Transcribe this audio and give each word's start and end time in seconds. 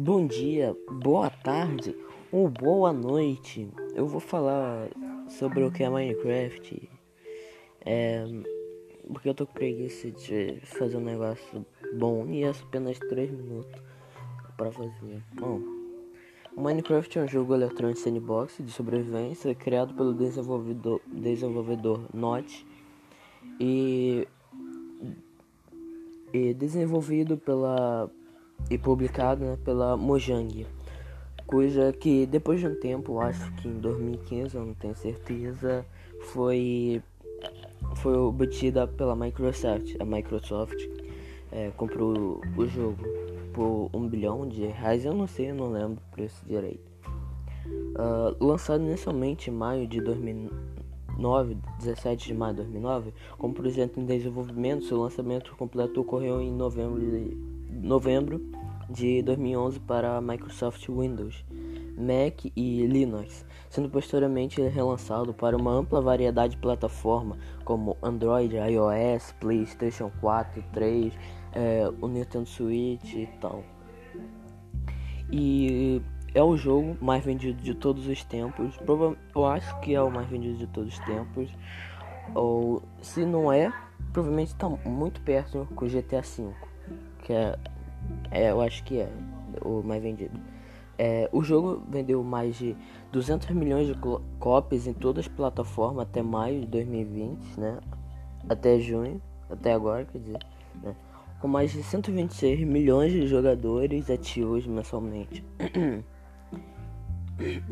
Bom 0.00 0.28
dia, 0.28 0.76
boa 1.02 1.28
tarde 1.28 1.92
ou 2.30 2.48
boa 2.48 2.92
noite. 2.92 3.68
Eu 3.96 4.06
vou 4.06 4.20
falar 4.20 4.88
sobre 5.28 5.64
o 5.64 5.72
que 5.72 5.82
é 5.82 5.90
Minecraft. 5.90 6.88
É, 7.84 8.24
porque 9.12 9.28
eu 9.28 9.34
tô 9.34 9.44
com 9.44 9.54
preguiça 9.54 10.08
de 10.12 10.60
fazer 10.62 10.96
um 10.98 11.00
negócio 11.00 11.66
bom 11.98 12.24
e 12.28 12.44
é 12.44 12.50
apenas 12.50 12.96
3 12.96 13.32
minutos 13.32 13.82
para 14.56 14.70
fazer. 14.70 15.20
Bom, 15.34 15.60
Minecraft 16.56 17.18
é 17.18 17.22
um 17.22 17.28
jogo 17.28 17.52
eletrônico 17.52 17.98
sandbox 17.98 18.58
de 18.60 18.70
sobrevivência 18.70 19.52
criado 19.52 19.94
pelo 19.94 20.14
desenvolvedor, 20.14 21.00
desenvolvedor 21.08 22.02
e, 23.58 24.28
e 26.32 26.54
desenvolvido 26.54 27.36
pela 27.36 28.08
e 28.70 28.76
publicado 28.76 29.44
né, 29.44 29.58
pela 29.64 29.96
Mojang, 29.96 30.66
coisa 31.46 31.92
que 31.92 32.26
depois 32.26 32.60
de 32.60 32.66
um 32.66 32.74
tempo, 32.78 33.20
acho 33.20 33.50
que 33.56 33.68
em 33.68 33.78
2015, 33.78 34.54
eu 34.54 34.66
não 34.66 34.74
tenho 34.74 34.94
certeza, 34.94 35.84
foi 36.32 37.02
foi 37.96 38.16
obtida 38.16 38.86
pela 38.86 39.14
Microsoft. 39.16 39.96
A 39.98 40.04
Microsoft 40.04 40.76
é, 41.50 41.70
comprou 41.76 42.40
o 42.56 42.66
jogo 42.66 43.02
por 43.52 43.90
um 43.92 44.06
bilhão 44.06 44.46
de 44.46 44.66
reais, 44.66 45.04
eu 45.04 45.14
não 45.14 45.26
sei, 45.26 45.50
eu 45.50 45.54
não 45.54 45.72
lembro 45.72 46.02
o 46.06 46.14
preço 46.14 46.44
direito. 46.46 46.88
Uh, 47.66 48.44
lançado 48.44 48.82
inicialmente 48.82 49.50
em 49.50 49.52
maio 49.52 49.86
de 49.86 50.00
2009, 50.00 51.56
17 51.78 52.28
de 52.28 52.34
maio 52.34 52.54
de 52.54 52.62
2009, 52.62 53.12
como 53.36 53.52
projeto 53.52 53.98
em 53.98 54.06
desenvolvimento, 54.06 54.84
seu 54.84 55.00
lançamento 55.00 55.54
completo 55.56 56.00
ocorreu 56.00 56.40
em 56.40 56.52
novembro 56.52 57.00
de 57.00 57.36
novembro 57.82 58.40
de 58.88 59.22
2011 59.22 59.80
para 59.80 60.20
Microsoft 60.20 60.88
Windows, 60.88 61.44
Mac 61.96 62.44
e 62.56 62.86
Linux, 62.86 63.44
sendo 63.68 63.90
posteriormente 63.90 64.60
relançado 64.62 65.34
para 65.34 65.56
uma 65.56 65.72
ampla 65.72 66.00
variedade 66.00 66.54
de 66.54 66.60
plataformas 66.60 67.38
como 67.64 67.96
Android, 68.02 68.56
iOS, 68.56 69.34
PlayStation 69.40 70.10
4, 70.20 70.64
3, 70.72 71.12
é, 71.52 71.90
o 72.00 72.08
Nintendo 72.08 72.46
Switch 72.46 73.14
e 73.14 73.26
tal. 73.40 73.62
E 75.30 76.00
é 76.34 76.42
o 76.42 76.56
jogo 76.56 76.96
mais 77.00 77.24
vendido 77.24 77.60
de 77.62 77.74
todos 77.74 78.06
os 78.06 78.24
tempos. 78.24 78.78
Eu 79.34 79.44
acho 79.44 79.78
que 79.80 79.94
é 79.94 80.00
o 80.00 80.10
mais 80.10 80.28
vendido 80.28 80.56
de 80.56 80.66
todos 80.68 80.94
os 80.94 81.04
tempos. 81.04 81.50
Ou 82.34 82.82
se 83.02 83.24
não 83.24 83.52
é, 83.52 83.72
provavelmente 84.12 84.48
está 84.48 84.68
muito 84.68 85.20
perto 85.20 85.68
com 85.74 85.84
o 85.84 85.88
GTA 85.88 86.22
V 86.22 86.67
que 87.22 87.32
é, 87.32 87.56
é, 88.30 88.50
eu 88.50 88.60
acho 88.60 88.82
que 88.84 89.00
é 89.00 89.10
o 89.62 89.82
mais 89.82 90.02
vendido. 90.02 90.38
É, 90.98 91.28
o 91.32 91.42
jogo 91.42 91.82
vendeu 91.88 92.22
mais 92.24 92.56
de 92.56 92.76
200 93.12 93.50
milhões 93.50 93.86
de 93.86 93.94
cópias 94.38 94.86
em 94.86 94.92
todas 94.92 95.26
as 95.26 95.32
plataformas 95.32 96.02
até 96.02 96.22
maio 96.22 96.60
de 96.60 96.66
2020, 96.66 97.60
né? 97.60 97.78
Até 98.48 98.80
junho, 98.80 99.22
até 99.48 99.72
agora, 99.72 100.04
quer 100.04 100.18
dizer, 100.18 100.38
né? 100.82 100.96
com 101.40 101.46
mais 101.46 101.72
de 101.72 101.82
126 101.82 102.60
milhões 102.66 103.12
de 103.12 103.26
jogadores 103.26 104.10
ativos 104.10 104.66
mensalmente. 104.66 105.44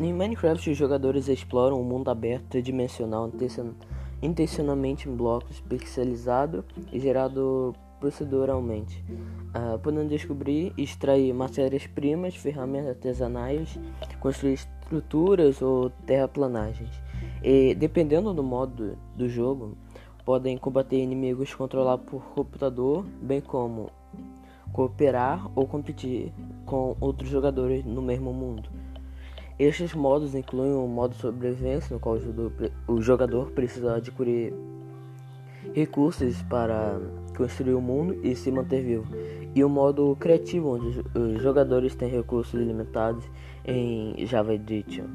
em 0.00 0.12
Minecraft, 0.12 0.70
os 0.70 0.76
jogadores 0.76 1.28
exploram 1.28 1.78
um 1.78 1.84
mundo 1.84 2.10
aberto 2.10 2.44
tridimensional 2.46 3.30
intencionalmente 4.22 5.08
em 5.08 5.14
blocos 5.14 5.60
pixelizados 5.60 6.64
e 6.90 6.98
gerado 6.98 7.74
proceduralmente, 8.00 9.04
uh, 9.54 9.78
podendo 9.78 10.08
descobrir 10.08 10.72
e 10.76 10.82
extrair 10.82 11.32
matérias-primas, 11.32 12.34
ferramentas 12.34 12.88
artesanais, 12.88 13.78
construir 14.18 14.54
estruturas 14.54 15.62
ou 15.62 15.90
terraplanagens. 16.06 16.90
E, 17.42 17.74
dependendo 17.74 18.34
do 18.34 18.42
modo 18.42 18.96
do 19.14 19.28
jogo, 19.28 19.76
podem 20.24 20.56
combater 20.58 20.96
inimigos 20.96 21.54
controlados 21.54 22.06
por 22.06 22.22
computador, 22.34 23.04
bem 23.22 23.40
como 23.40 23.90
cooperar 24.72 25.50
ou 25.54 25.66
competir 25.66 26.32
com 26.64 26.96
outros 27.00 27.28
jogadores 27.28 27.84
no 27.84 28.00
mesmo 28.00 28.32
mundo. 28.32 28.68
Estes 29.58 29.92
modos 29.92 30.34
incluem 30.34 30.72
o 30.72 30.86
modo 30.86 31.14
sobrevivência, 31.14 31.92
no 31.92 32.00
qual 32.00 32.16
o 32.88 33.02
jogador 33.02 33.50
precisa 33.50 33.96
adquirir 33.96 34.54
recursos 35.74 36.40
para 36.42 36.98
construir 37.40 37.72
o 37.72 37.80
mundo 37.80 38.20
e 38.22 38.36
se 38.36 38.50
manter 38.50 38.82
vivo, 38.82 39.06
e 39.54 39.64
o 39.64 39.68
modo 39.68 40.14
criativo, 40.20 40.74
onde 40.74 41.02
os 41.18 41.40
jogadores 41.40 41.94
têm 41.94 42.10
recursos 42.10 42.52
limitados 42.52 43.24
em 43.64 44.14
Java 44.26 44.52
Edition. 44.52 45.06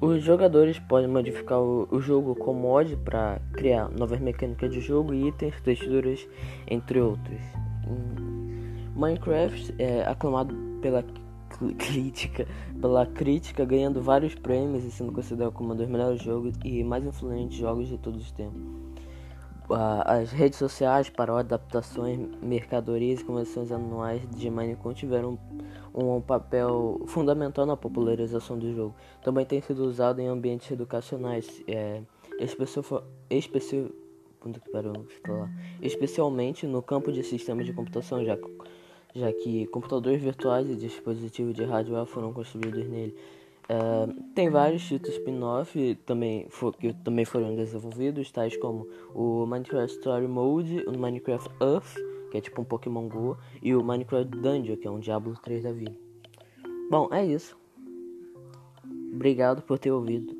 Os 0.00 0.22
jogadores 0.22 0.78
podem 0.78 1.08
modificar 1.08 1.58
o, 1.60 1.98
jogo 1.98 2.34
com 2.34 2.52
mod 2.52 2.94
para 2.98 3.40
criar 3.54 3.88
novas 3.88 4.20
mecânicas 4.20 4.70
de 4.70 4.80
jogo, 4.80 5.14
itens, 5.14 5.58
texturas, 5.62 6.28
entre 6.68 7.00
outros. 7.00 7.40
Minecraft 8.94 9.74
é 9.78 10.02
aclamado 10.02 10.54
pela 10.82 11.02
crítica, 11.78 12.46
pela 12.78 13.06
crítica, 13.06 13.64
ganhando 13.64 14.02
vários 14.02 14.34
prêmios 14.34 14.84
e 14.84 14.90
sendo 14.90 15.10
considerado 15.10 15.52
como 15.52 15.72
um 15.72 15.76
dos 15.76 15.88
melhores 15.88 16.22
jogos 16.22 16.54
e 16.64 16.84
mais 16.84 17.04
influentes 17.04 17.56
jogos 17.56 17.88
de 17.88 17.96
todos 17.96 18.20
os 18.22 18.30
tempos 18.30 18.87
as 19.70 20.30
redes 20.30 20.58
sociais, 20.58 21.10
para 21.10 21.38
adaptações, 21.38 22.18
mercadorias 22.42 23.20
e 23.20 23.24
convenções 23.24 23.70
anuais 23.70 24.22
de 24.34 24.50
Minecraft 24.50 24.98
tiveram 24.98 25.38
um, 25.94 26.20
papel 26.20 27.02
fundamental 27.06 27.66
na 27.66 27.76
popularização 27.76 28.58
do 28.58 28.72
jogo. 28.74 28.94
Também 29.22 29.44
tem 29.44 29.60
sido 29.60 29.84
usado 29.84 30.20
em 30.20 30.26
ambientes 30.26 30.70
educacionais, 30.70 31.62
é, 31.66 32.00
especi 32.38 32.80
especialmente 35.82 36.66
no 36.66 36.80
campo 36.80 37.12
de 37.12 37.22
sistemas 37.22 37.66
de 37.66 37.72
computação, 37.72 38.24
já, 38.24 38.38
já 39.14 39.32
que 39.32 39.66
computadores 39.66 40.22
virtuais 40.22 40.70
e 40.70 40.76
dispositivos 40.76 41.54
de 41.54 41.64
hardware 41.64 42.06
foram 42.06 42.32
construídos 42.32 42.88
nele. 42.88 43.14
Uh, 43.70 44.22
tem 44.34 44.48
vários 44.48 44.82
títulos 44.82 45.16
spin-off 45.18 45.94
também 46.06 46.48
que 46.80 46.94
também 47.04 47.26
foram 47.26 47.54
desenvolvidos, 47.54 48.32
tais 48.32 48.56
como 48.56 48.88
o 49.14 49.44
Minecraft 49.44 49.94
Story 49.94 50.26
Mode, 50.26 50.84
o 50.86 50.98
Minecraft 50.98 51.50
Earth, 51.60 51.94
que 52.30 52.38
é 52.38 52.40
tipo 52.40 52.62
um 52.62 52.64
Pokémon 52.64 53.06
Go, 53.08 53.36
e 53.62 53.74
o 53.74 53.84
Minecraft 53.84 54.30
Dungeon, 54.38 54.76
que 54.76 54.86
é 54.86 54.90
um 54.90 54.98
Diablo 54.98 55.34
3 55.42 55.64
da 55.64 55.72
vida. 55.72 55.94
Bom, 56.90 57.08
é 57.12 57.26
isso. 57.26 57.58
Obrigado 59.12 59.60
por 59.62 59.78
ter 59.78 59.90
ouvido. 59.90 60.37